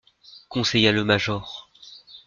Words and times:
Conseilla 0.49 0.91
le 0.93 1.03
major. 1.03 1.69